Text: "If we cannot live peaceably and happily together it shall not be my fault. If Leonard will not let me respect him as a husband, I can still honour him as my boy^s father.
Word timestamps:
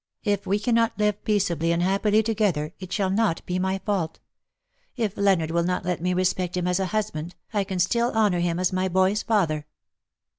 "If 0.33 0.47
we 0.47 0.57
cannot 0.57 0.97
live 0.97 1.23
peaceably 1.23 1.71
and 1.71 1.83
happily 1.83 2.23
together 2.23 2.73
it 2.79 2.91
shall 2.91 3.11
not 3.11 3.45
be 3.45 3.59
my 3.59 3.77
fault. 3.77 4.19
If 4.95 5.15
Leonard 5.15 5.51
will 5.51 5.61
not 5.61 5.85
let 5.85 6.01
me 6.01 6.15
respect 6.15 6.57
him 6.57 6.67
as 6.67 6.79
a 6.79 6.87
husband, 6.87 7.35
I 7.53 7.63
can 7.63 7.77
still 7.77 8.11
honour 8.13 8.39
him 8.39 8.59
as 8.59 8.73
my 8.73 8.89
boy^s 8.89 9.23
father. 9.23 9.67